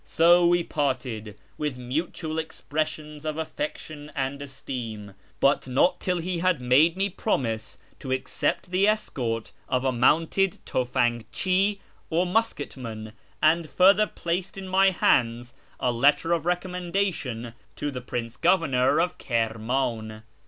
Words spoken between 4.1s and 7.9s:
and esteem; but not till he had made me promise